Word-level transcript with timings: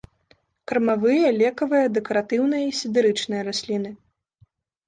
Кармавыя, 0.69 1.27
лекавыя, 1.41 1.87
дэкаратыўныя 1.97 2.63
і 2.71 2.73
сідэрычныя 2.81 3.41
расліны. 3.51 3.89